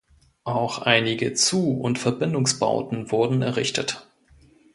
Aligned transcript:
Auch 0.45 0.79
einige 0.79 1.35
Zu- 1.35 1.79
und 1.79 1.99
Verbindungsbauten 1.99 3.11
wurden 3.11 3.43
errichtet. 3.43 4.07